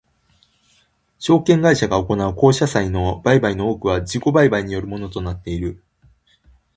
[1.19, 5.83] 証券会社が行う公社債の売買の多くは自己売買によるものとなっている。